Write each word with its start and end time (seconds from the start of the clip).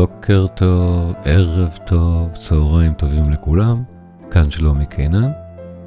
בוקר 0.00 0.46
טוב, 0.54 1.12
ערב 1.24 1.78
טוב, 1.86 2.28
צהריים 2.36 2.94
טובים 2.94 3.30
לכולם, 3.30 3.82
כאן 4.30 4.50
שלומי 4.50 4.86
קינן, 4.86 5.30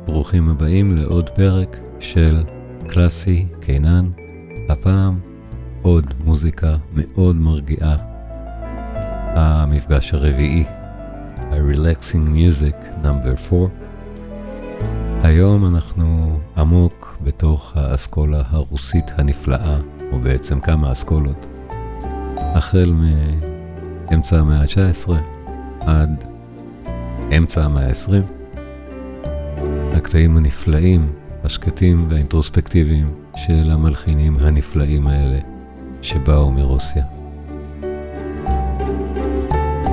ברוכים 0.06 0.50
הבאים 0.50 0.98
לעוד 0.98 1.30
פרק 1.30 1.78
של 2.00 2.44
קלאסי 2.88 3.48
קינן, 3.60 4.10
הפעם 4.70 5.20
עוד 5.82 6.14
מוזיקה 6.26 6.76
מאוד 6.94 7.36
מרגיעה. 7.36 7.96
המפגש 9.36 10.14
הרביעי, 10.14 10.64
ה-Relaxing 11.38 12.28
Music 12.28 13.04
No. 13.04 13.08
4. 13.54 13.68
היום 15.24 15.66
אנחנו 15.66 16.40
עמוק 16.58 17.18
בתוך 17.24 17.78
האסכולה 17.78 18.42
הרוסית 18.50 19.12
הנפלאה, 19.18 19.78
או 20.12 20.20
בעצם 20.20 20.60
כמה 20.60 20.92
אסכולות. 20.92 21.46
החל 22.38 22.94
מאמצע 24.12 24.40
המאה 24.40 24.62
ה-19 24.62 25.12
עד 25.80 26.24
אמצע 27.38 27.64
המאה 27.66 27.88
ה-20. 27.88 28.58
הקטעים 29.94 30.38
הנפלאים, 30.38 31.14
השקטים 31.44 32.08
והאינטרוספקטיביים 32.10 33.14
של 33.36 33.72
המלחינים 33.72 34.38
הנפלאים 34.40 35.08
האלה 35.08 35.40
שבאו 36.02 36.52
מרוסיה. 36.52 37.04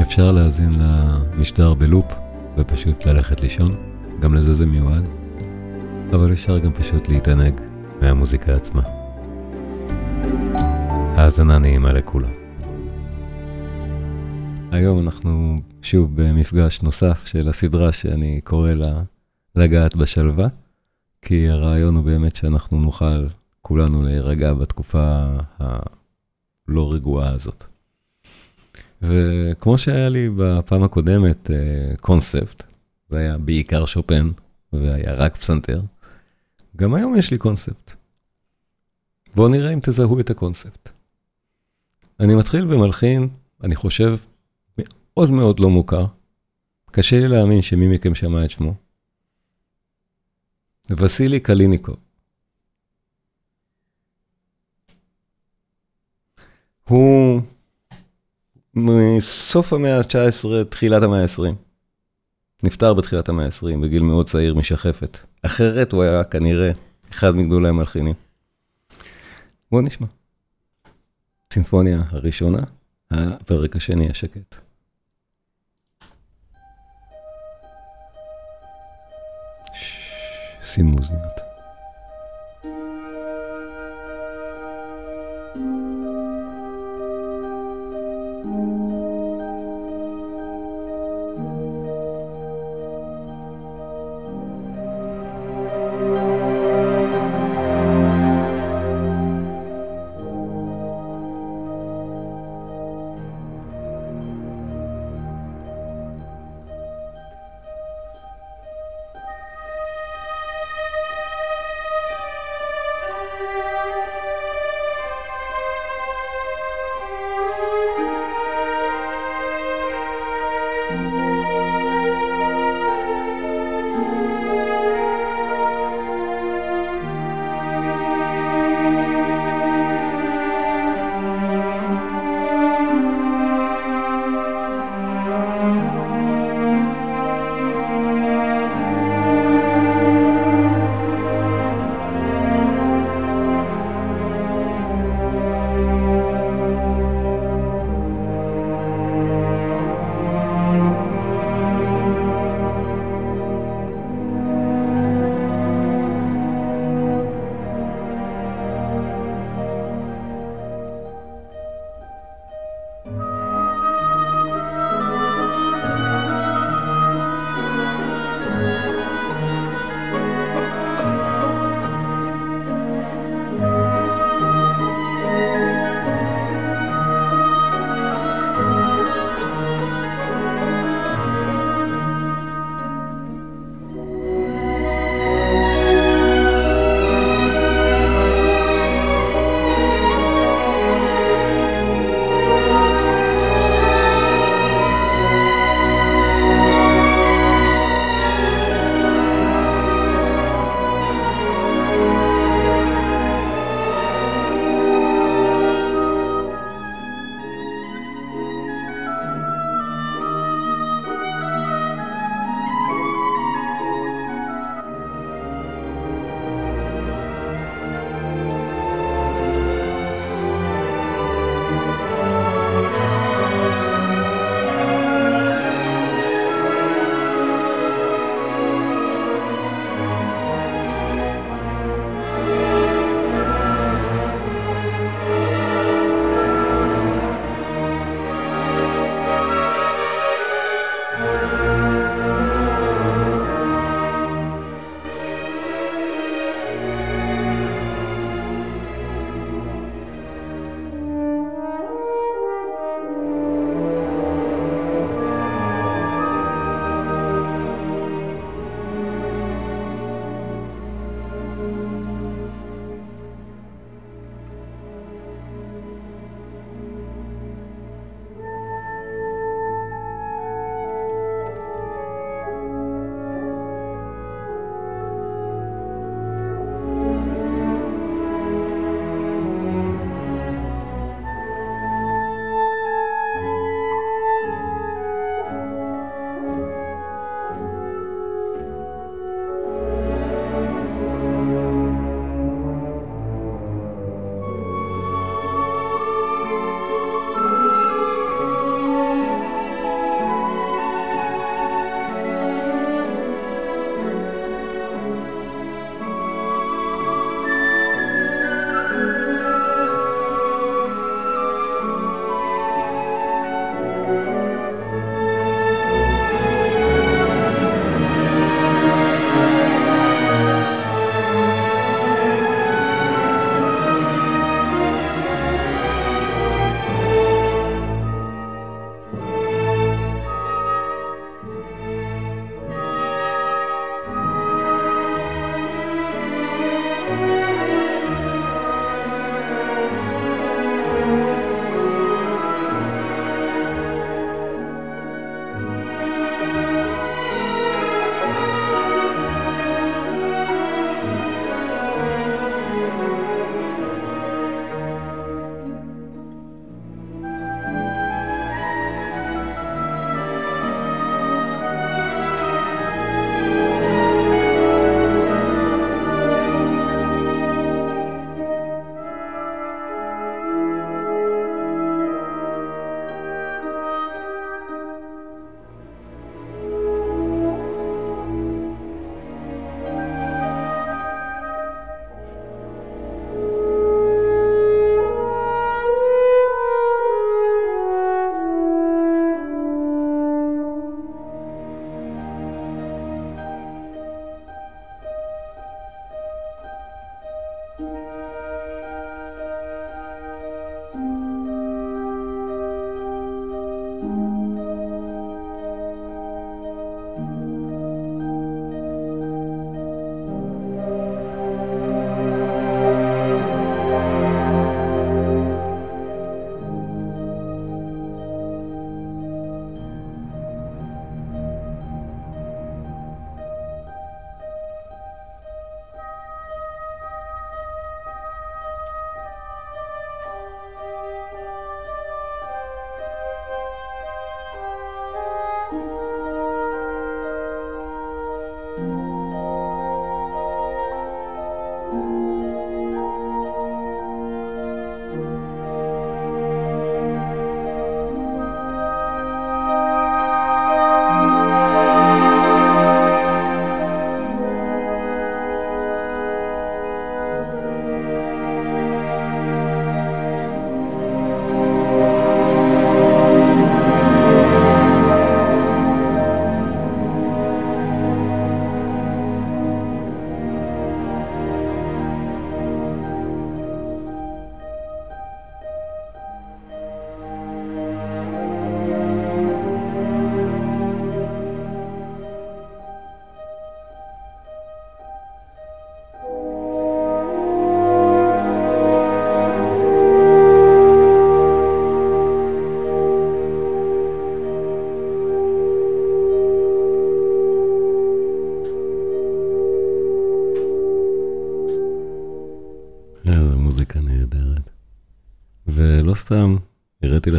אפשר 0.00 0.32
להאזין 0.32 0.70
למשדר 0.78 1.74
בלופ 1.74 2.14
ופשוט 2.56 3.06
ללכת 3.06 3.40
לישון, 3.40 3.76
גם 4.20 4.34
לזה 4.34 4.54
זה 4.54 4.66
מיועד, 4.66 5.04
אבל 6.12 6.32
אפשר 6.32 6.58
גם 6.58 6.72
פשוט 6.72 7.08
להתענג 7.08 7.54
מהמוזיקה 8.02 8.54
עצמה. 8.54 8.82
האזנה 11.16 11.58
נעימה 11.58 11.92
לכולם. 11.92 12.49
היום 14.72 15.00
אנחנו 15.00 15.56
שוב 15.82 16.22
במפגש 16.22 16.82
נוסף 16.82 17.26
של 17.26 17.48
הסדרה 17.48 17.92
שאני 17.92 18.40
קורא 18.40 18.70
לה 18.70 19.02
לגעת 19.56 19.96
בשלווה, 19.96 20.48
כי 21.22 21.48
הרעיון 21.48 21.96
הוא 21.96 22.04
באמת 22.04 22.36
שאנחנו 22.36 22.80
נוכל 22.80 23.26
כולנו 23.62 24.02
להירגע 24.02 24.54
בתקופה 24.54 25.26
הלא 25.58 26.92
רגועה 26.92 27.30
הזאת. 27.30 27.64
וכמו 29.02 29.78
שהיה 29.78 30.08
לי 30.08 30.28
בפעם 30.36 30.82
הקודמת 30.82 31.50
קונספט, 32.00 32.72
זה 33.08 33.18
היה 33.18 33.38
בעיקר 33.38 33.86
שופן 33.86 34.30
והיה 34.72 35.14
רק 35.14 35.36
פסנתר, 35.36 35.80
גם 36.76 36.94
היום 36.94 37.16
יש 37.16 37.30
לי 37.30 37.38
קונספט. 37.38 37.92
בואו 39.34 39.48
נראה 39.48 39.72
אם 39.72 39.78
תזהו 39.82 40.20
את 40.20 40.30
הקונספט. 40.30 40.88
אני 42.20 42.34
מתחיל 42.34 42.64
במלחין, 42.64 43.28
אני 43.64 43.76
חושב, 43.76 44.16
מאוד 45.20 45.30
מאוד 45.30 45.60
לא 45.60 45.70
מוכר. 45.70 46.06
קשה 46.90 47.20
לי 47.20 47.28
להאמין 47.28 47.62
שמי 47.62 47.94
מכם 47.94 48.14
שמע 48.14 48.44
את 48.44 48.50
שמו. 48.50 48.74
וסילי 50.90 51.40
קליניקוב. 51.40 51.96
הוא 56.88 57.40
מסוף 58.74 59.72
המאה 59.72 59.98
ה-19, 59.98 60.64
תחילת 60.70 61.02
המאה 61.02 61.22
ה-20. 61.22 61.54
נפטר 62.62 62.94
בתחילת 62.94 63.28
המאה 63.28 63.44
ה-20, 63.44 63.82
בגיל 63.82 64.02
מאוד 64.02 64.26
צעיר 64.26 64.54
משחפת. 64.54 65.18
אחרת 65.42 65.92
הוא 65.92 66.02
היה 66.02 66.24
כנראה 66.24 66.72
אחד 67.10 67.30
מגדולי 67.30 67.68
המלחינים. 67.68 68.14
בואו 69.70 69.82
נשמע. 69.82 70.06
סימפוניה 71.52 72.02
הראשונה, 72.10 72.62
הפרק 73.10 73.76
השני 73.76 74.10
השקט. 74.10 74.69
Всемузнят. 80.70 81.49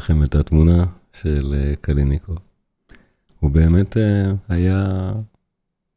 לכם 0.02 0.24
את 0.24 0.36
התמונה 0.36 0.86
של 1.22 1.54
אה, 1.54 1.76
קליניקוב. 1.82 2.38
הוא 3.40 3.52
באמת 3.52 3.98
אה, 3.98 4.32
היה 4.50 5.12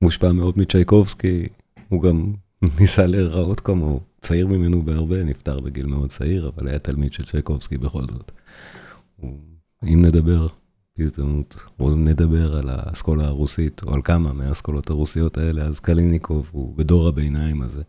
מושפע 0.03 0.33
מאוד 0.33 0.59
מצ'ייקובסקי, 0.59 1.47
הוא 1.89 2.03
גם 2.03 2.35
ניסה 2.81 3.07
להיראות 3.07 3.61
כמוהו, 3.61 4.01
צעיר 4.21 4.47
ממנו 4.47 4.83
בהרבה, 4.83 5.25
נפטר 5.25 5.61
בגיל 5.61 5.87
מאוד 5.87 6.11
צעיר, 6.11 6.53
אבל 6.57 6.69
היה 6.69 6.79
תלמיד 6.79 7.13
של 7.13 7.25
צ'ייקובסקי 7.25 7.79
בכל 7.79 8.03
זאת. 8.03 8.33
אם 9.85 10.05
נדבר 10.05 10.47
בהזדמנות, 10.99 11.57
או 11.81 11.91
נדבר 11.91 12.57
על 12.57 12.69
האסכולה 12.69 13.27
הרוסית, 13.27 13.83
או 13.83 13.95
על 13.95 14.03
כמה 14.03 14.33
מהאסכולות 14.33 14.91
הרוסיות 14.91 15.39
האלה, 15.39 15.63
אז 15.63 15.81
קליניקוב 15.81 16.51
הוא 16.53 16.77
בדור 16.77 17.09
הביניים 17.09 17.63
הזה, 17.63 17.83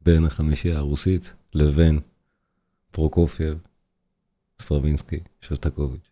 בין 0.00 0.24
החמישייה 0.24 0.78
הרוסית 0.78 1.32
לבין 1.54 2.00
פרוקופייב, 2.90 3.58
סטרווינסקי, 4.60 5.20
שסטקוביץ', 5.40 6.10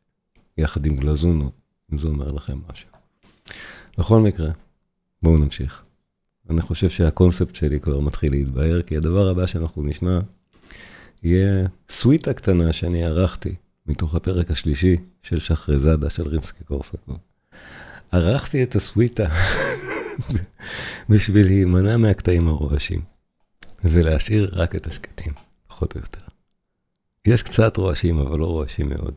יחד 0.59 0.87
עם 0.87 0.97
גלזונוב, 0.97 1.53
אם 1.93 1.99
זה 1.99 2.09
אומר 2.09 2.33
לכם 2.33 2.59
משהו. 2.73 2.89
בכל 3.99 4.21
מקרה, 4.21 4.51
בואו 5.23 5.39
נמשיך. 5.39 5.83
אני 6.51 6.61
חושב 6.61 6.91
שהקונספט 6.91 7.55
שלי 7.55 7.81
כבר 7.81 8.01
מתחיל 8.01 8.33
להתבהר, 8.33 8.83
כי 8.83 8.97
הדבר 8.97 9.29
הבא 9.29 9.47
שאנחנו 9.47 9.83
נשמע 9.83 10.19
יהיה 11.23 11.67
סוויטה 11.91 12.35
קטנה 12.35 12.73
שאני 12.73 13.05
ערכתי 13.05 13.55
מתוך 13.87 14.15
הפרק 14.15 14.51
השלישי 14.51 14.97
של 15.23 15.39
שחרזאדה 15.39 16.11
של 16.11 16.29
רימסקי 16.29 16.65
קורסקוב. 16.65 17.19
ערכתי 18.13 18.63
את 18.63 18.77
הסוויטה 18.77 19.29
בשביל 21.09 21.47
להימנע 21.47 21.97
מהקטעים 21.97 22.49
הרועשים, 22.49 23.01
ולהשאיר 23.85 24.51
רק 24.53 24.77
את 24.77 24.87
השקטים, 24.87 25.33
פחות 25.67 25.95
או 25.95 26.01
יותר. 26.01 26.28
יש 27.29 27.43
קצת 27.43 27.77
רועשים, 27.77 28.19
אבל 28.19 28.39
לא 28.39 28.47
רועשים 28.47 28.89
מאוד. 28.89 29.15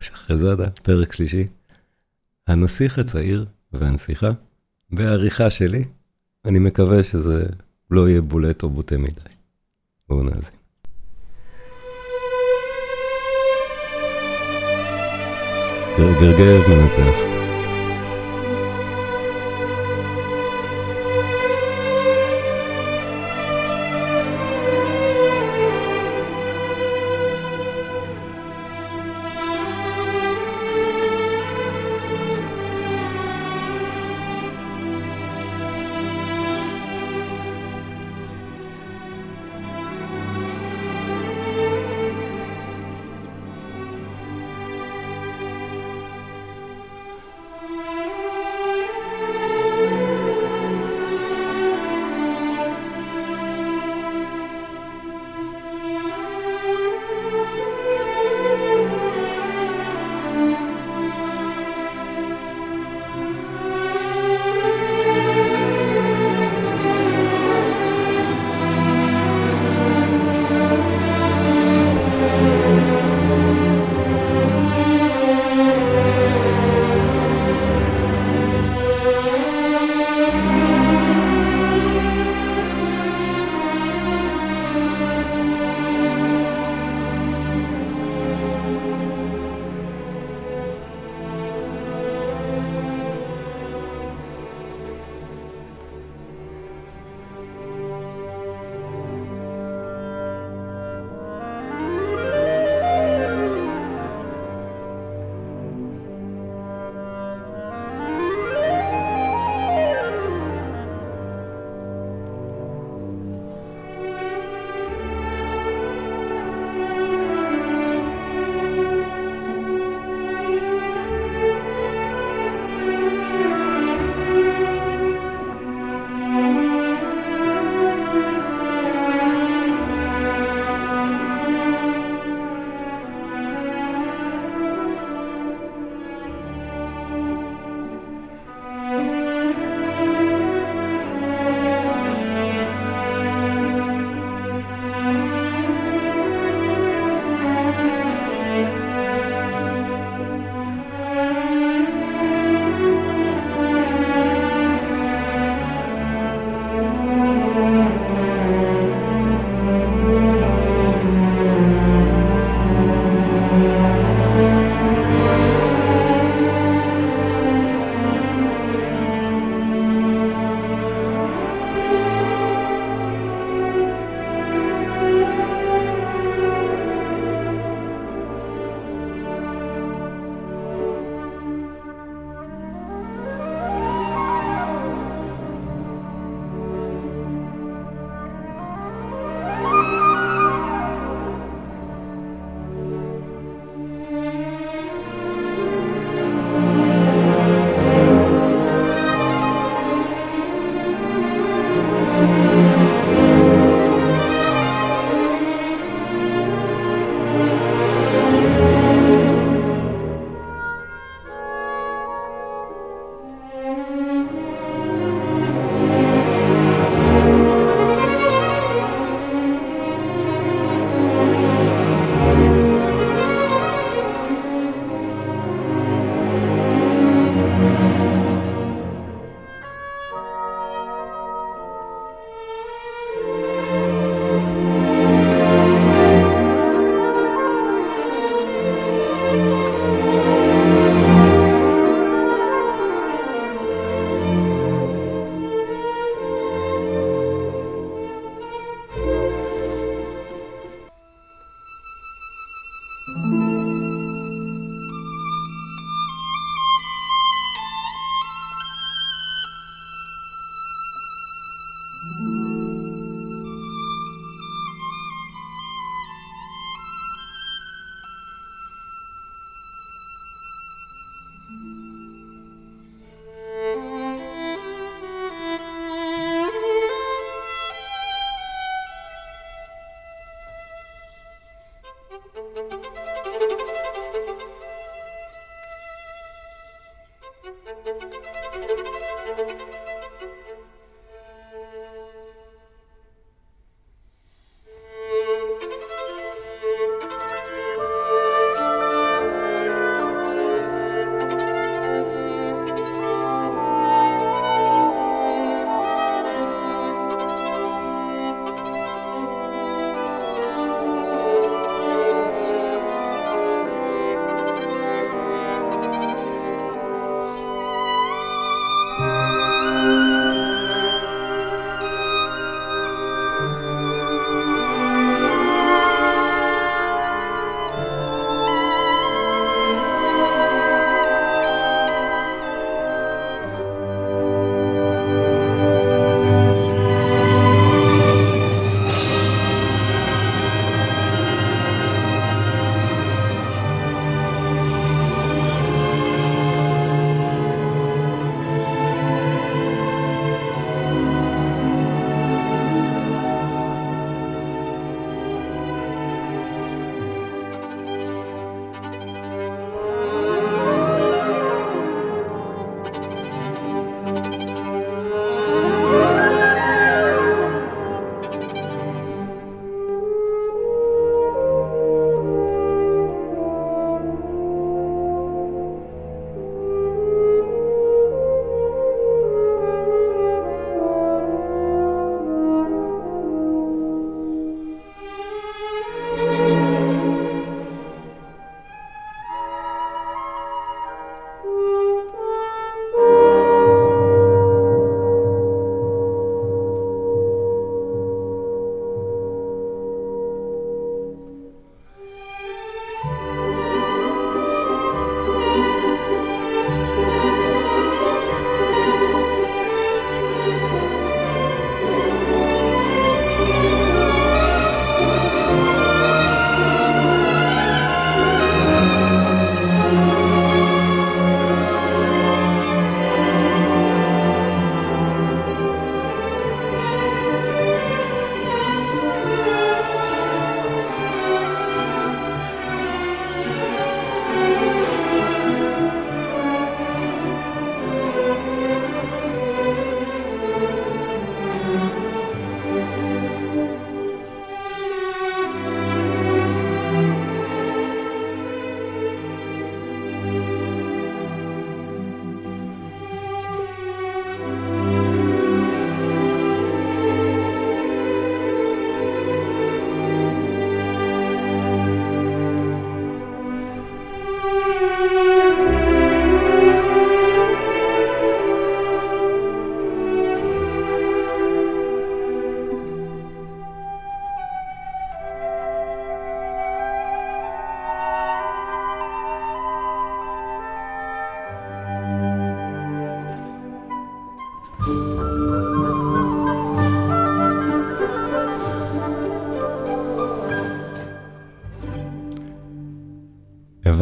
שחרזאדה, 0.00 0.70
פרק 0.70 1.12
שלישי, 1.12 1.46
הנסיך 2.46 2.98
הצעיר 2.98 3.46
והנסיכה, 3.72 4.30
בעריכה 4.90 5.50
שלי, 5.50 5.84
אני 6.44 6.58
מקווה 6.58 7.02
שזה 7.02 7.46
לא 7.90 8.08
יהיה 8.08 8.20
בולט 8.20 8.62
או 8.62 8.70
בוטה 8.70 8.98
מדי. 8.98 9.20
בואו 10.08 10.22
נאזין. 10.22 10.56
גרגב 15.98 16.68
מנצח. 16.68 17.35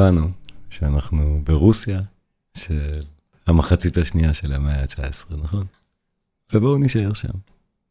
הבנו 0.04 0.30
שאנחנו 0.70 1.40
ברוסיה 1.44 2.00
של 2.54 3.02
המחצית 3.46 3.98
השנייה 3.98 4.34
של 4.34 4.52
המאה 4.52 4.82
ה-19, 4.82 5.36
נכון? 5.36 5.66
ובואו 6.52 6.78
נשאר 6.78 7.12
שם. 7.12 7.38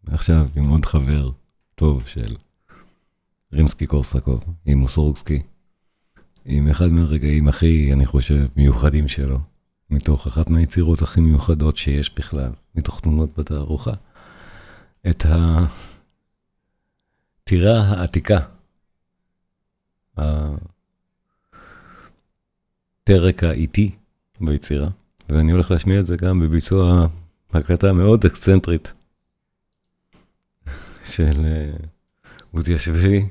עכשיו 0.08 0.48
עם 0.56 0.70
עוד 0.70 0.86
חבר 0.86 1.30
טוב 1.76 2.08
של 2.08 2.36
רימסקי 3.54 3.88
קורסקוב, 3.88 4.44
עם 4.66 4.78
מוסורסקי, 4.78 5.42
עם 6.46 6.70
אחד 6.70 6.88
מהרגעים 6.88 7.48
הכי, 7.48 7.94
אני 7.94 8.06
חושב, 8.06 8.46
מיוחדים 8.56 9.08
שלו, 9.08 9.40
מתוך 9.90 10.28
אחת 10.28 10.50
מהיצירות 10.50 11.02
הכי 11.02 11.22
מיוחדות 11.22 11.78
שיש 11.78 12.16
בכלל, 12.16 12.52
מתוך 12.76 13.00
תמונות 13.00 13.40
בתערוכה, 13.40 13.94
את 15.10 15.26
הטירה 17.44 17.80
העתיקה. 17.80 18.40
הפרק 23.04 23.44
האיטי 23.44 23.92
ביצירה, 24.42 24.88
ואני 25.30 25.52
הולך 25.52 25.72
להשמיע 25.72 26.00
את 26.00 26.08
זה 26.08 26.16
גם 26.16 26.40
בביצוע 26.40 27.08
הקלטה 27.54 27.94
מאוד 27.94 28.26
אקסצנטרית 28.26 28.94
של 31.06 31.46
אודי 32.54 32.76
השביעי. 32.76 33.26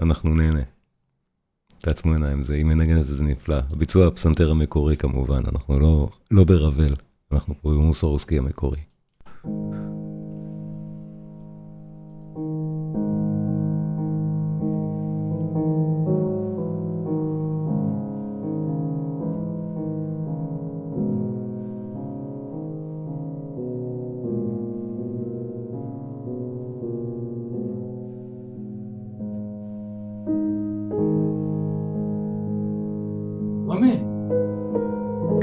אנחנו 0.00 0.34
נהנה. 0.34 0.62
תעצמו 1.80 2.12
עיניים, 2.12 2.42
זה, 2.42 2.54
היא 2.54 2.64
מנגנת 2.64 3.00
את 3.00 3.06
זה 3.06 3.24
נפלא. 3.24 3.56
הביצוע 3.70 4.06
הפסנתר 4.06 4.50
המקורי 4.50 4.96
כמובן, 4.96 5.42
אנחנו 5.52 5.78
לא, 5.78 6.10
לא 6.30 6.44
ברבל, 6.44 6.94
אנחנו 7.32 7.54
פה 7.62 7.70
במוסורסקי 7.70 8.38
המקורי. 8.38 8.80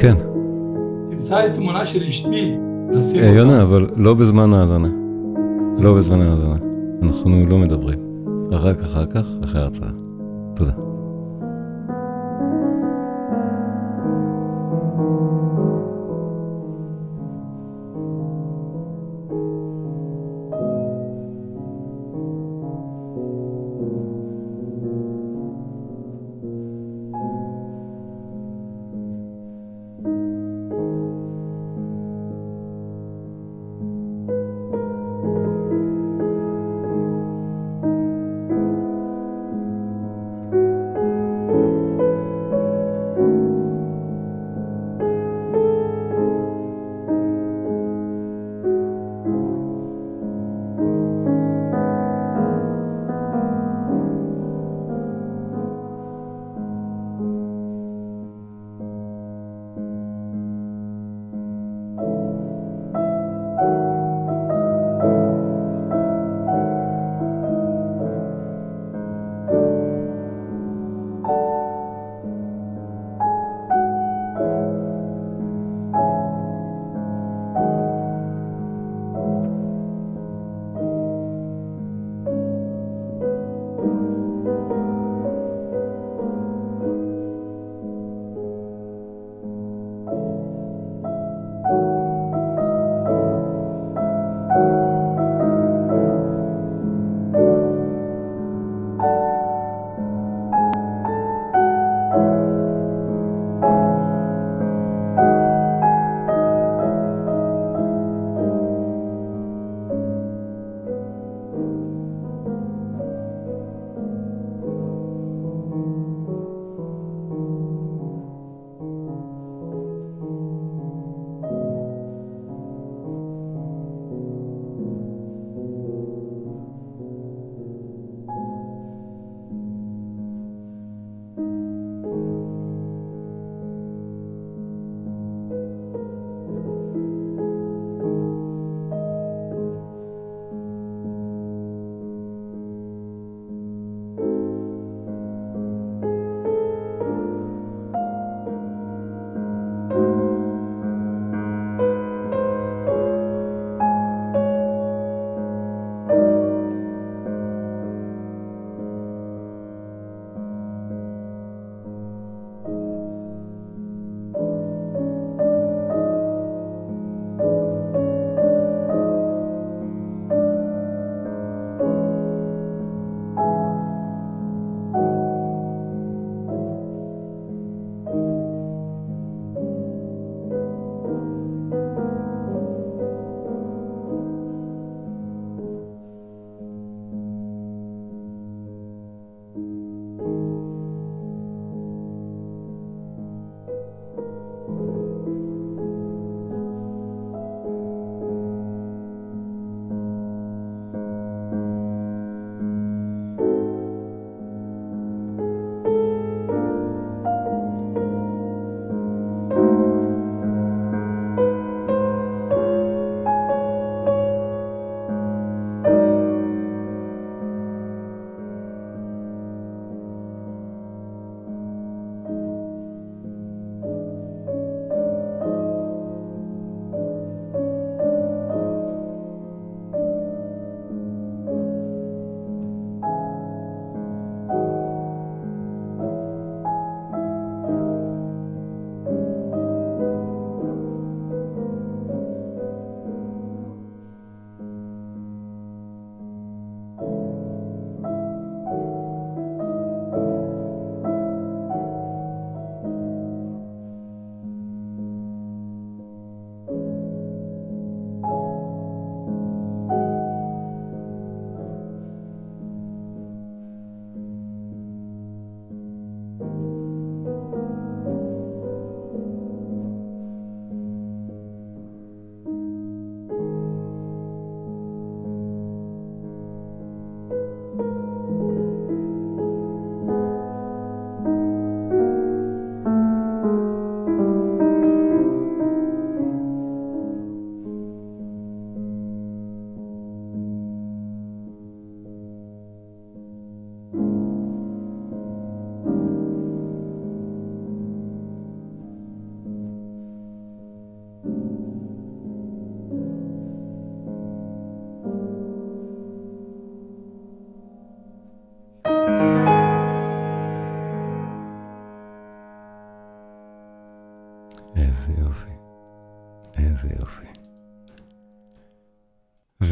כן. 0.08 0.16
תמצא 1.10 1.46
את 1.46 1.54
תמונה 1.54 1.86
של 1.86 2.04
אשתי, 2.04 2.56
נשים 2.92 3.24
אותה. 3.24 3.38
יונה, 3.38 3.64
אבל 3.64 3.88
לא 3.96 4.14
בזמן 4.14 4.54
ההאזנה. 4.54 4.88
לא 5.80 5.94
בזמן 5.94 6.22
ההאזנה. 6.22 6.56
אנחנו 7.04 7.46
לא 7.46 7.58
מדברים. 7.58 8.00
רק 8.52 8.82
אחר 8.82 9.06
כך, 9.06 9.26
אחרי 9.46 9.62
ההרצאה. 9.62 9.90
תודה. 10.56 10.87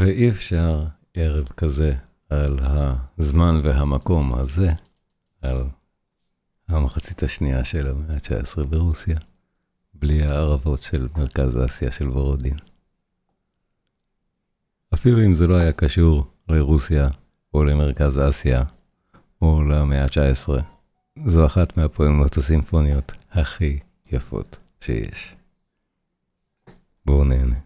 ואי 0.05 0.29
אפשר 0.29 0.85
ערב 1.13 1.47
כזה 1.47 1.95
על 2.29 2.59
הזמן 3.17 3.59
והמקום 3.63 4.33
הזה, 4.33 4.71
על 5.41 5.63
המחצית 6.67 7.23
השנייה 7.23 7.63
של 7.63 7.87
המאה 7.87 8.15
ה-19 8.15 8.63
ברוסיה, 8.63 9.17
בלי 9.93 10.23
הערבות 10.23 10.83
של 10.83 11.07
מרכז 11.17 11.65
אסיה 11.65 11.91
של 11.91 12.09
וורודין. 12.09 12.55
אפילו 14.93 15.25
אם 15.25 15.35
זה 15.35 15.47
לא 15.47 15.55
היה 15.55 15.71
קשור 15.71 16.27
לרוסיה 16.49 17.09
או 17.53 17.63
למרכז 17.63 18.19
אסיה 18.29 18.63
או 19.41 19.63
למאה 19.63 20.03
ה-19, 20.03 20.49
זו 21.25 21.45
אחת 21.45 21.77
מהפואמות 21.77 22.37
הסימפוניות 22.37 23.11
הכי 23.31 23.79
יפות 24.11 24.57
שיש. 24.81 25.35
בואו 27.05 27.23
נהנה. 27.23 27.64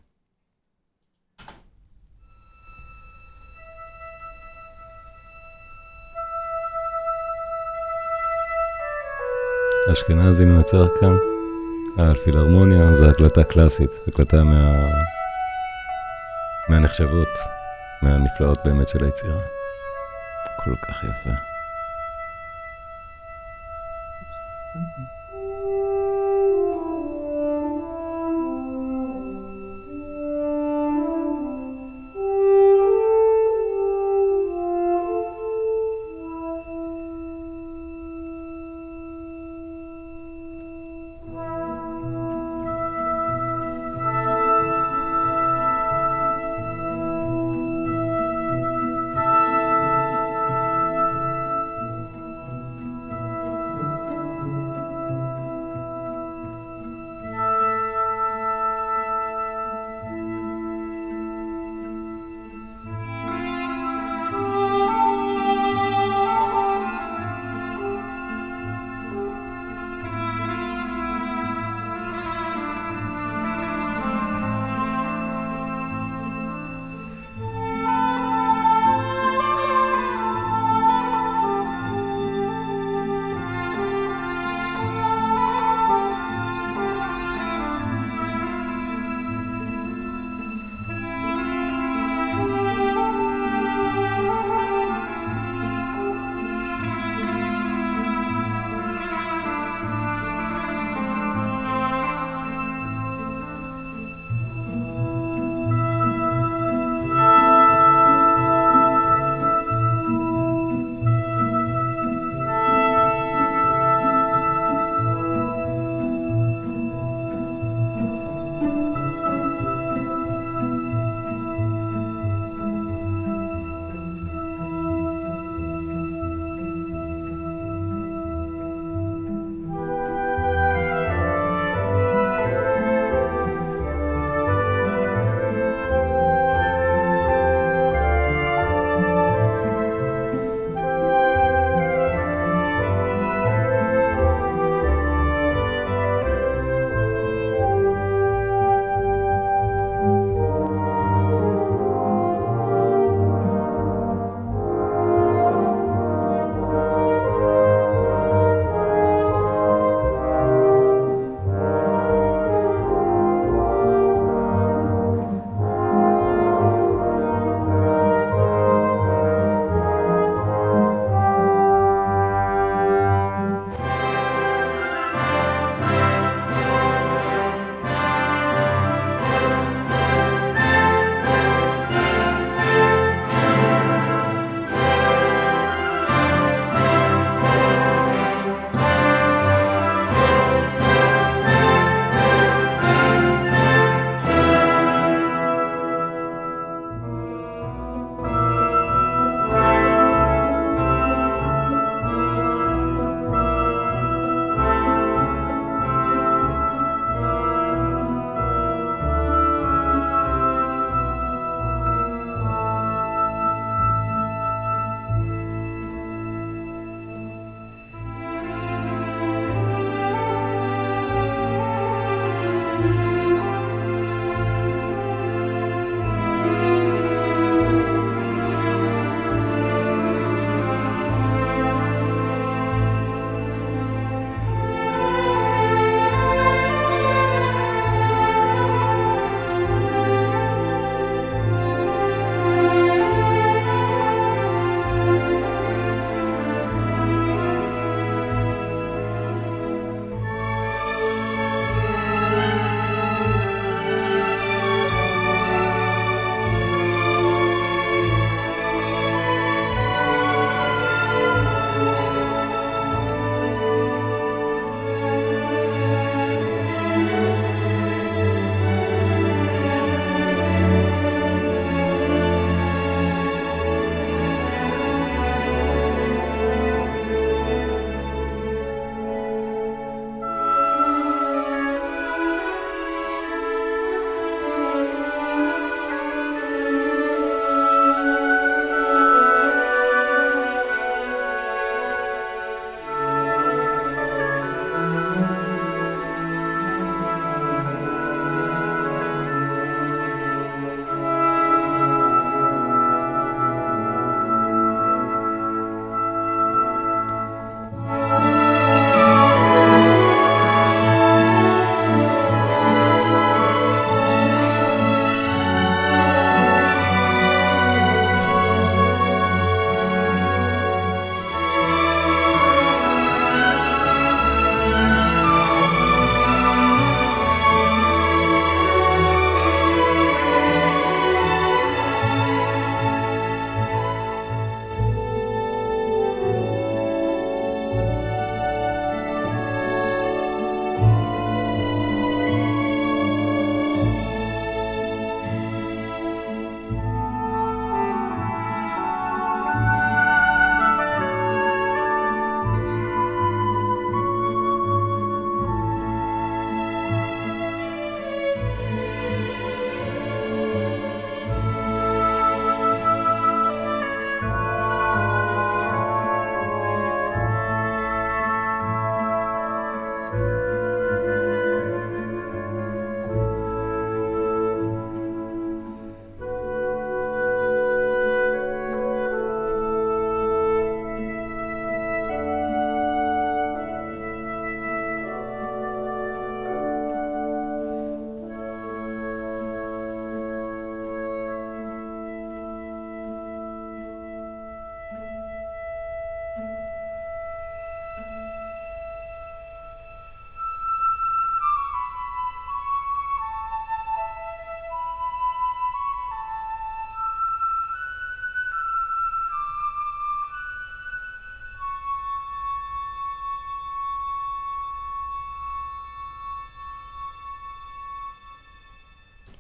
אשכנזי 9.92 10.46
מנצח 10.46 10.86
כאן, 11.00 11.16
על 11.98 12.16
פילהרמוניה, 12.16 12.94
זו 12.94 13.06
הקלטה 13.06 13.44
קלאסית, 13.44 13.90
הקלטה 14.08 14.44
מה... 14.44 14.88
מהנחשבות, 16.70 17.28
מהנפלאות 18.02 18.60
באמת 18.66 18.90
של 18.90 19.04
היצירה. 19.04 19.40
כל 20.66 20.72
כך 20.88 21.04
יפה. 21.04 21.49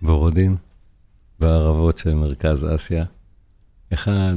בורודין, 0.01 0.55
בערבות 1.39 1.97
של 1.97 2.13
מרכז 2.13 2.65
אסיה. 2.75 3.05
אחד, 3.93 4.33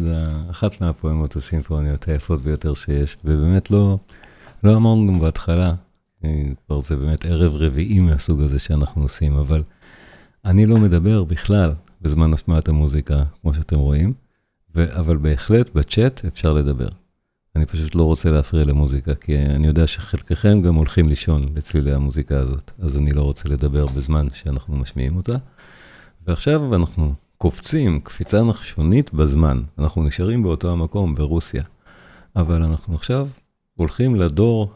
אחת 0.50 0.80
מהפואמות 0.80 1.36
הסימפוניות 1.36 2.08
היפות 2.08 2.42
ביותר 2.42 2.74
שיש, 2.74 3.16
ובאמת 3.24 3.70
לא, 3.70 3.98
לא 4.64 4.76
אמרנו 4.76 5.20
בהתחלה, 5.20 5.74
כבר 6.66 6.80
זה 6.80 6.96
באמת 6.96 7.24
ערב 7.24 7.52
רביעי 7.54 8.00
מהסוג 8.00 8.40
הזה 8.40 8.58
שאנחנו 8.58 9.02
עושים, 9.02 9.36
אבל 9.36 9.62
אני 10.44 10.66
לא 10.66 10.76
מדבר 10.76 11.24
בכלל 11.24 11.74
בזמן 12.00 12.34
השמעת 12.34 12.68
המוזיקה, 12.68 13.22
כמו 13.42 13.54
שאתם 13.54 13.78
רואים, 13.78 14.12
ו- 14.74 14.98
אבל 14.98 15.16
בהחלט 15.16 15.74
בצ'אט 15.74 16.24
אפשר 16.24 16.52
לדבר. 16.52 16.88
אני 17.56 17.66
פשוט 17.66 17.94
לא 17.94 18.02
רוצה 18.02 18.30
להפריע 18.30 18.64
למוזיקה, 18.64 19.14
כי 19.14 19.38
אני 19.38 19.66
יודע 19.66 19.86
שחלקכם 19.86 20.62
גם 20.62 20.74
הולכים 20.74 21.08
לישון 21.08 21.48
לצלילי 21.54 21.92
המוזיקה 21.92 22.38
הזאת, 22.38 22.70
אז 22.78 22.96
אני 22.96 23.10
לא 23.10 23.22
רוצה 23.22 23.48
לדבר 23.48 23.86
בזמן 23.86 24.26
שאנחנו 24.34 24.76
משמיעים 24.76 25.16
אותה. 25.16 25.36
ועכשיו 26.26 26.74
אנחנו 26.74 27.14
קופצים 27.38 28.00
קפיצה 28.00 28.42
נחשונית 28.42 29.14
בזמן, 29.14 29.62
אנחנו 29.78 30.02
נשארים 30.04 30.42
באותו 30.42 30.72
המקום 30.72 31.14
ברוסיה, 31.14 31.62
אבל 32.36 32.62
אנחנו 32.62 32.94
עכשיו 32.94 33.28
הולכים 33.74 34.14
לדור 34.16 34.72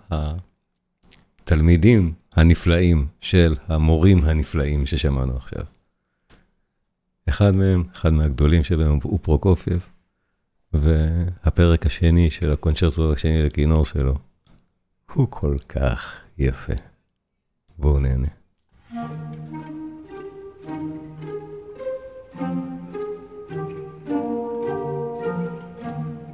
התלמידים 1.42 2.12
הנפלאים 2.32 3.06
של 3.20 3.54
המורים 3.68 4.24
הנפלאים 4.24 4.86
ששמענו 4.86 5.36
עכשיו. 5.36 5.64
אחד 7.28 7.54
מהם, 7.54 7.84
אחד 7.94 8.12
מהגדולים 8.12 8.64
שבהם 8.64 8.98
הוא 9.02 9.18
פרוקופייב, 9.22 9.86
והפרק 10.80 11.86
השני 11.86 12.30
של 12.30 12.52
הקונצ'רטו 12.52 13.12
השני 13.12 13.42
לכינור 13.42 13.86
שלו, 13.86 14.14
הוא 15.12 15.26
כל 15.30 15.56
כך 15.68 16.14
יפה. 16.38 16.72
בואו 17.78 17.98
נהנה. 17.98 18.28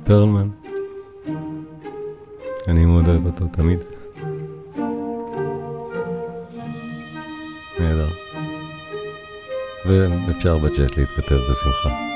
פרלמן, 0.05 0.48
אני 2.68 2.85
מאוד 2.85 3.09
אוהב 3.09 3.26
אותו 3.26 3.46
תמיד. 3.52 3.78
נהדר. 7.81 8.09
ואפשר 9.87 10.59
בצ'אט 10.59 10.96
להתכתב 10.96 11.38
בשמחה. 11.50 12.12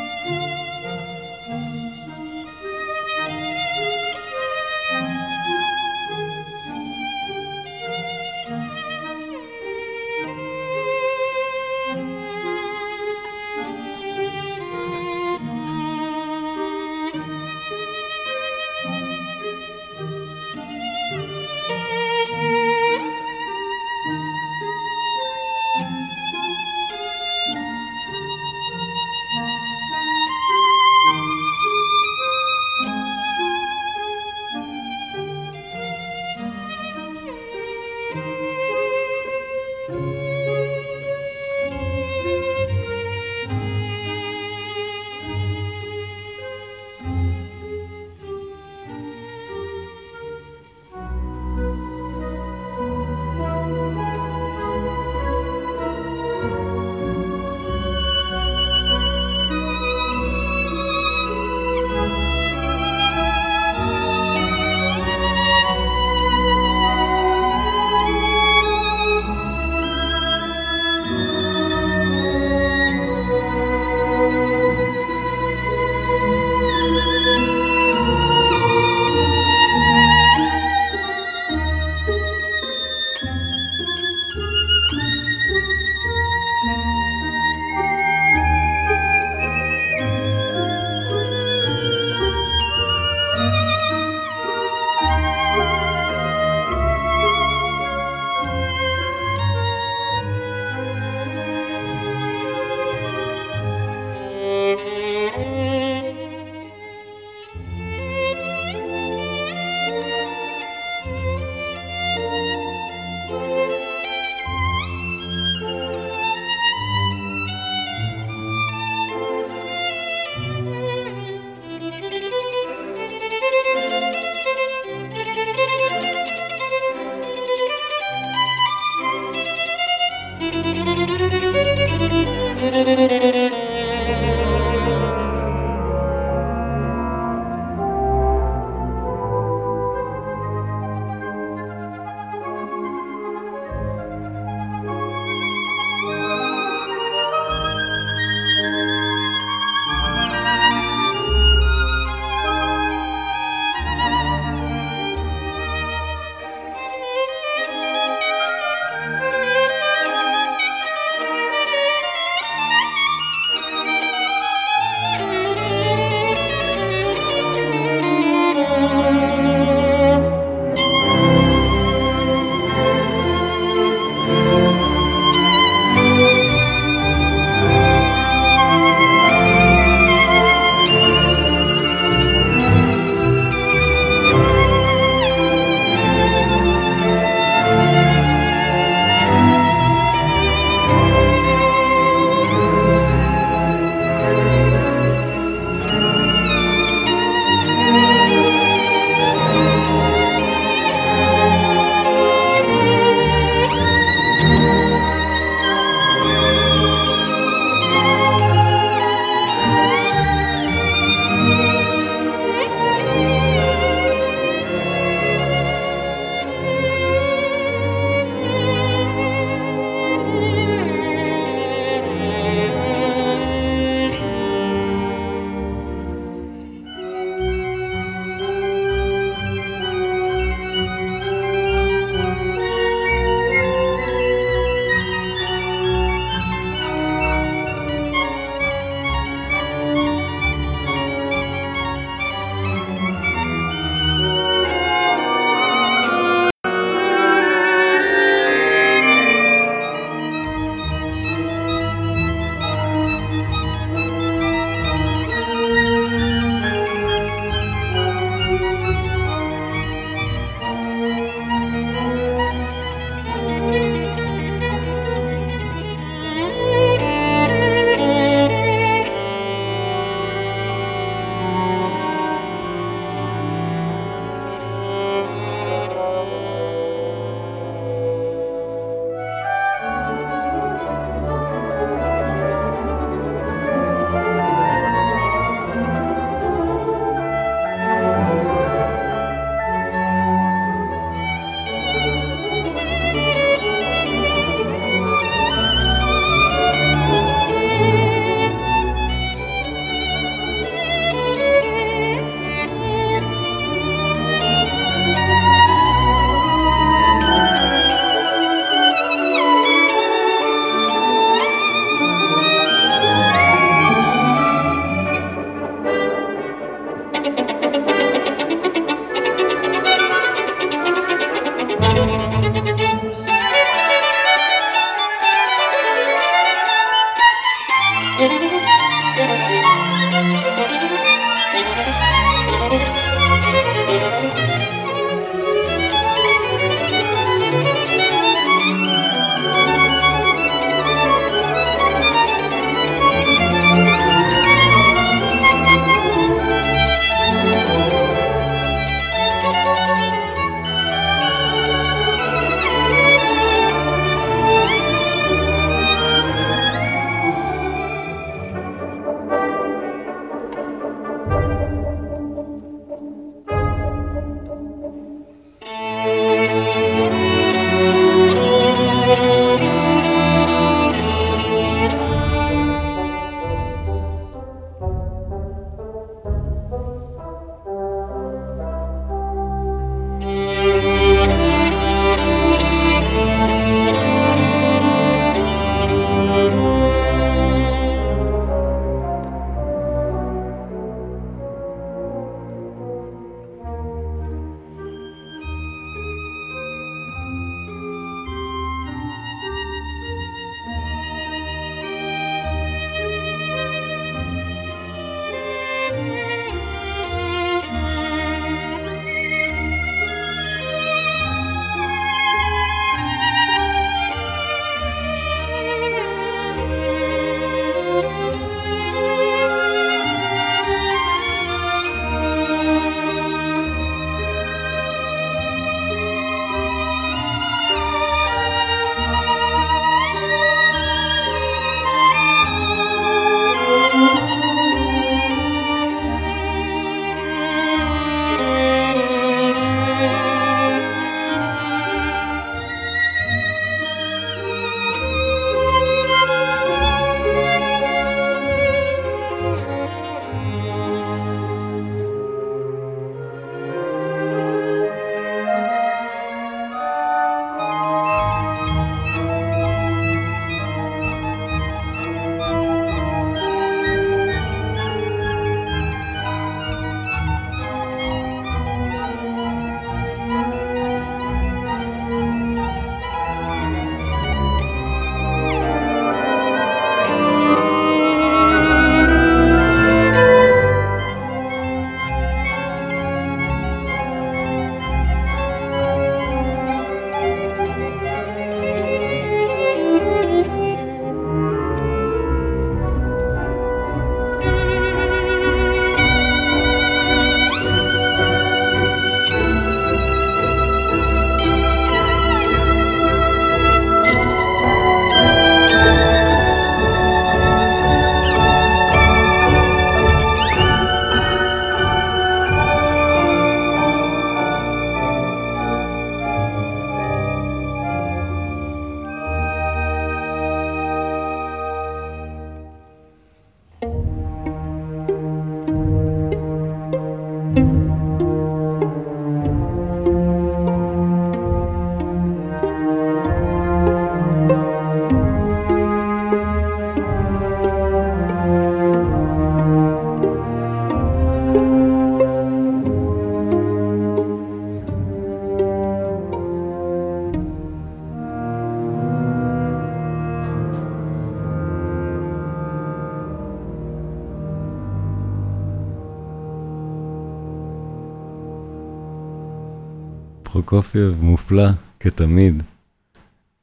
פרוקופייב 560.67 561.17
מופלא 561.23 561.69
כתמיד, 562.01 562.63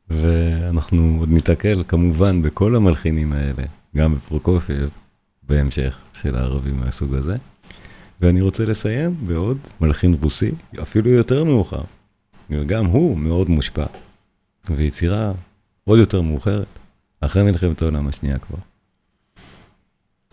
ואנחנו 0.10 1.18
עוד 1.20 1.32
ניתקל 1.32 1.84
כמובן 1.88 2.42
בכל 2.42 2.76
המלחינים 2.76 3.34
האלה, 3.34 3.64
גם 3.96 4.16
בפרוקופייב, 4.16 4.90
בהמשך 5.44 5.98
של 6.22 6.36
הערבים 6.36 6.80
מהסוג 6.80 7.16
הזה. 7.16 7.38
ואני 8.22 8.42
רוצה 8.42 8.66
לסיים 8.66 9.16
בעוד 9.28 9.58
מלחין 9.82 10.18
רוסי, 10.22 10.52
אפילו 10.82 11.10
יותר 11.10 11.44
מאוחר, 11.44 11.82
וגם 12.50 12.86
הוא 12.86 13.18
מאוד 13.18 13.50
מושפע, 13.50 13.86
ויצירה 14.70 15.32
עוד 15.84 16.00
יותר 16.00 16.22
מאוחרת, 16.22 16.80
אחרי 17.22 17.44
מלחמת 17.44 17.82
העולם 17.82 18.08
השנייה 18.08 18.38
כבר. 18.38 18.60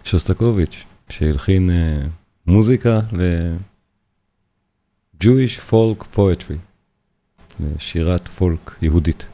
שוסטקוביץ', 0.04 0.84
שהלחין 1.08 1.70
uh, 1.70 2.06
מוזיקה 2.46 3.00
ל-Jewish 5.24 5.70
Folk 5.70 6.16
Poetry, 6.16 6.56
לשירת 7.60 8.28
פולק 8.28 8.76
יהודית. 8.82 9.26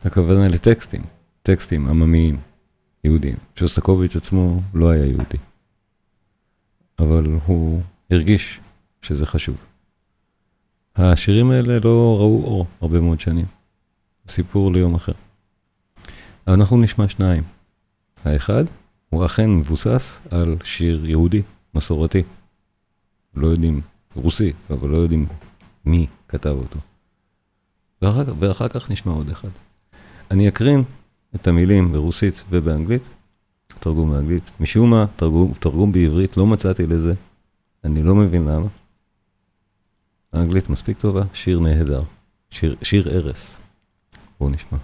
הכוונה 0.00 0.48
לטקסטים, 0.48 1.02
טקסטים 1.42 1.88
עממיים, 1.88 2.40
יהודיים. 3.04 3.36
שוסטקוביץ' 3.56 4.16
עצמו 4.16 4.60
לא 4.74 4.90
היה 4.90 5.06
יהודי, 5.06 5.36
אבל 6.98 7.24
הוא 7.46 7.82
הרגיש 8.10 8.60
שזה 9.02 9.26
חשוב. 9.26 9.56
השירים 10.96 11.50
האלה 11.50 11.78
לא 11.78 12.16
ראו 12.18 12.44
אור 12.44 12.66
הרבה 12.80 13.00
מאוד 13.00 13.20
שנים. 13.20 13.46
סיפור 14.28 14.72
ליום 14.72 14.94
אחר. 14.94 15.12
אנחנו 16.48 16.80
נשמע 16.80 17.08
שניים. 17.08 17.42
האחד 18.24 18.64
הוא 19.10 19.26
אכן 19.26 19.50
מבוסס 19.50 20.20
על 20.30 20.56
שיר 20.64 21.06
יהודי, 21.06 21.42
מסורתי. 21.74 22.22
לא 23.34 23.46
יודעים, 23.46 23.80
רוסי, 24.14 24.52
אבל 24.70 24.88
לא 24.88 24.96
יודעים 24.96 25.26
מי 25.84 26.06
כתב 26.28 26.56
אותו. 26.58 26.78
ואחר, 28.02 28.34
ואחר 28.38 28.68
כך 28.68 28.90
נשמע 28.90 29.12
עוד 29.12 29.28
אחד. 29.30 29.48
אני 30.30 30.48
אקרין 30.48 30.82
את 31.34 31.46
המילים 31.48 31.92
ברוסית 31.92 32.44
ובאנגלית, 32.50 33.02
תרגום 33.80 34.10
באנגלית. 34.10 34.50
משום 34.60 34.90
מה, 34.90 35.06
תרגום, 35.16 35.52
תרגום 35.60 35.92
בעברית, 35.92 36.36
לא 36.36 36.46
מצאתי 36.46 36.86
לזה. 36.86 37.14
אני 37.84 38.02
לא 38.02 38.14
מבין 38.14 38.44
למה. 38.44 38.66
האנגלית 40.32 40.68
מספיק 40.68 40.98
טובה, 40.98 41.22
שיר 41.32 41.60
נהדר. 41.60 42.02
שיר, 42.82 43.08
ערש. 43.10 43.56
בואו 44.40 44.50
נשמע. 44.50 44.78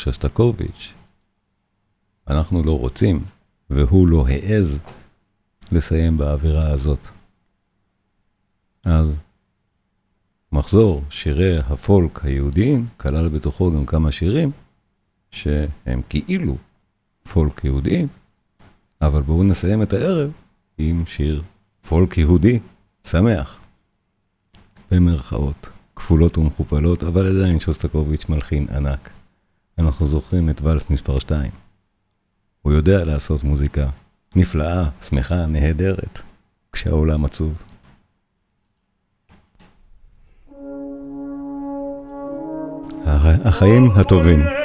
שסטקוביץ'. 0.00 0.92
אנחנו 2.28 2.62
לא 2.62 2.78
רוצים, 2.78 3.24
והוא 3.70 4.08
לא 4.08 4.26
העז 4.28 4.78
לסיים 5.72 6.16
באווירה 6.16 6.70
הזאת. 6.70 7.08
אז 8.84 9.14
מחזור 10.52 11.02
שירי 11.10 11.58
הפולק 11.58 12.24
היהודיים 12.24 12.86
כלל 12.96 13.28
בתוכו 13.28 13.72
גם 13.72 13.86
כמה 13.86 14.12
שירים 14.12 14.50
שהם 15.30 16.02
כאילו 16.08 16.56
פולק 17.32 17.64
יהודיים, 17.64 18.08
אבל 19.02 19.22
בואו 19.22 19.44
נסיים 19.44 19.82
את 19.82 19.92
הערב 19.92 20.30
עם 20.78 21.06
שיר 21.06 21.42
פולק 21.88 22.18
יהודי 22.18 22.58
שמח. 23.06 23.58
במרכאות, 24.90 25.68
כפולות 25.96 26.38
ומכופלות, 26.38 27.02
אבל 27.02 27.38
עדיין 27.38 27.60
שוסטקוביץ' 27.60 28.28
מלחין 28.28 28.66
ענק. 28.76 29.10
אנחנו 29.80 30.06
זוכרים 30.06 30.50
את 30.50 30.60
ואלס 30.60 30.90
מספר 30.90 31.18
2. 31.18 31.50
הוא 32.62 32.72
יודע 32.72 33.04
לעשות 33.04 33.44
מוזיקה 33.44 33.88
נפלאה, 34.36 34.88
שמחה, 35.02 35.46
נהדרת, 35.46 36.20
כשהעולם 36.72 37.24
עצוב. 37.24 37.62
החיים 43.44 43.90
הטובים. 43.90 44.59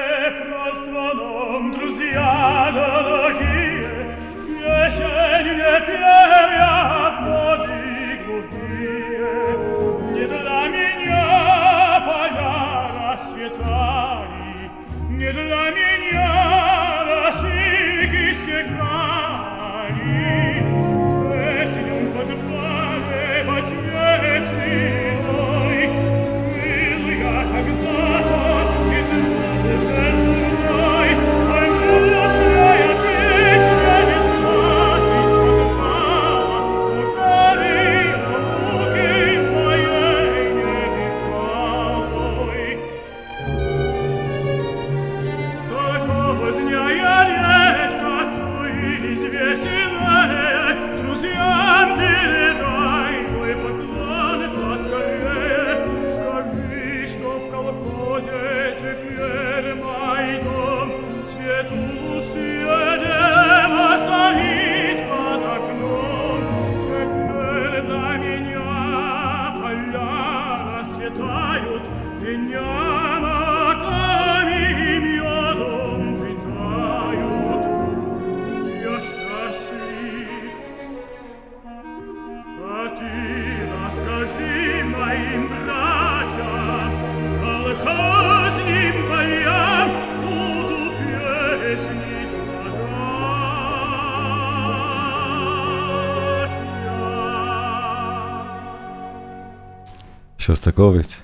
שוסטקוביץ', 100.46 101.18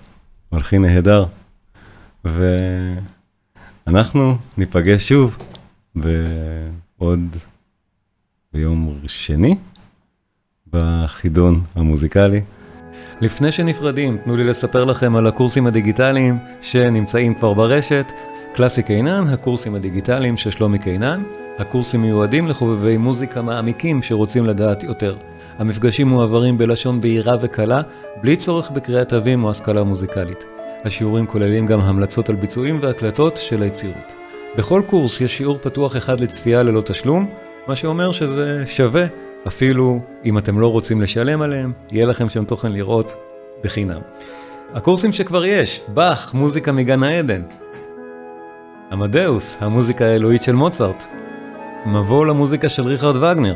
מלחין 0.51 0.81
נהדר, 0.81 1.25
ואנחנו 3.85 4.37
ניפגש 4.57 5.09
שוב 5.09 5.37
בעוד 5.95 7.19
ביום 8.53 8.99
שני 9.07 9.55
בחידון 10.73 11.61
המוזיקלי. 11.75 12.41
לפני 13.21 13.51
שנפרדים, 13.51 14.17
תנו 14.23 14.37
לי 14.37 14.43
לספר 14.43 14.85
לכם 14.85 15.15
על 15.15 15.27
הקורסים 15.27 15.67
הדיגיטליים 15.67 16.37
שנמצאים 16.61 17.33
כבר 17.35 17.53
ברשת. 17.53 18.05
קלאסי 18.53 18.83
קינן, 18.83 19.27
הקורסים 19.27 19.75
הדיגיטליים 19.75 20.37
של 20.37 20.51
שלומי 20.51 20.79
קינן. 20.79 21.23
הקורסים 21.59 22.01
מיועדים 22.01 22.47
לחובבי 22.47 22.97
מוזיקה 22.97 23.41
מעמיקים 23.41 24.01
שרוצים 24.01 24.45
לדעת 24.45 24.83
יותר. 24.83 25.17
המפגשים 25.57 26.07
מועברים 26.07 26.57
בלשון 26.57 27.01
בהירה 27.01 27.35
וקלה, 27.41 27.81
בלי 28.21 28.35
צורך 28.35 28.71
בקריאת 28.71 29.09
תווים 29.09 29.43
או 29.43 29.49
השכלה 29.51 29.83
מוזיקלית. 29.83 30.43
השיעורים 30.85 31.27
כוללים 31.27 31.65
גם 31.65 31.79
המלצות 31.79 32.29
על 32.29 32.35
ביצועים 32.35 32.79
והקלטות 32.81 33.37
של 33.37 33.61
היצירות. 33.61 34.13
בכל 34.57 34.81
קורס 34.87 35.21
יש 35.21 35.37
שיעור 35.37 35.57
פתוח 35.61 35.97
אחד 35.97 36.19
לצפייה 36.19 36.63
ללא 36.63 36.81
תשלום, 36.81 37.29
מה 37.67 37.75
שאומר 37.75 38.11
שזה 38.11 38.63
שווה, 38.67 39.05
אפילו 39.47 39.99
אם 40.25 40.37
אתם 40.37 40.59
לא 40.59 40.67
רוצים 40.67 41.01
לשלם 41.01 41.41
עליהם, 41.41 41.71
יהיה 41.91 42.05
לכם 42.05 42.29
שם 42.29 42.45
תוכן 42.45 42.71
לראות 42.71 43.13
בחינם. 43.63 44.01
הקורסים 44.73 45.11
שכבר 45.11 45.45
יש, 45.45 45.81
באך, 45.87 46.33
מוזיקה 46.33 46.71
מגן 46.71 47.03
העדן. 47.03 47.41
עמדאוס, 48.91 49.57
המוזיקה 49.59 50.05
האלוהית 50.05 50.43
של 50.43 50.55
מוצרט. 50.55 51.03
מבוא 51.85 52.25
למוזיקה 52.25 52.69
של 52.69 52.83
ריכרד 52.83 53.15
וגנר. 53.15 53.55